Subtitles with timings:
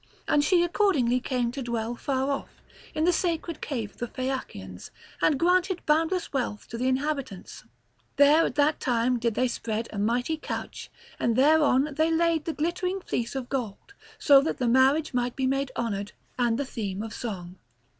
[0.27, 2.63] And she accordingly came to dwell far off,
[2.95, 4.89] in the sacred cave of the Phaeacians,
[5.21, 7.65] and granted boundless wealth to the inhabitants.
[8.15, 12.53] There at that time did they spread a mighty couch; and thereon they laid the
[12.53, 13.77] glittering fleece of gold,
[14.17, 17.59] that so the marriage might be made honoured and the theme of song.